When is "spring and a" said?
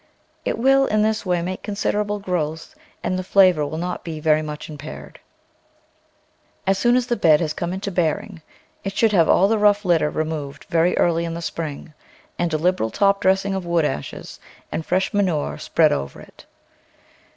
11.43-12.57